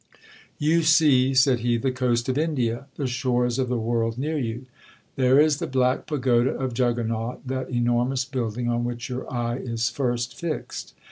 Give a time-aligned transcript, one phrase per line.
[0.57, 5.39] 'You see,' said he, 'the coast of India, the shores of the world near you.—There
[5.39, 10.33] is the black pagoda of Juggernaut, that enormous building on which your eye is first
[10.35, 10.95] fixed.